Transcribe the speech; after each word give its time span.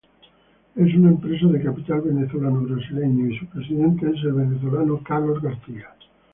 Es 0.77 0.95
una 0.95 1.09
empresa 1.09 1.45
de 1.45 1.61
capital 1.61 2.01
venezolano-brasileño 2.01 3.27
y 3.29 3.37
su 3.37 3.45
presidente 3.45 4.07
es 4.09 4.23
el 4.23 4.33
venezolano 4.33 4.99
Carlos 5.05 5.39
García. 5.43 5.93